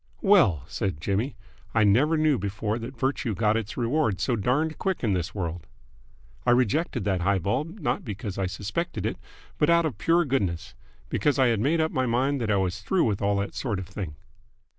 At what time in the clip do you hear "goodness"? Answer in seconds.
10.25-10.73